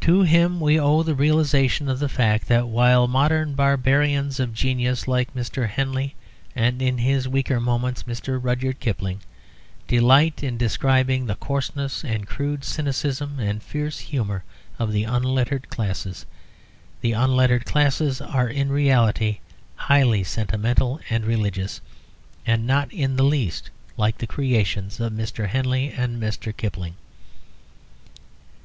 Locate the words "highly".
19.76-20.24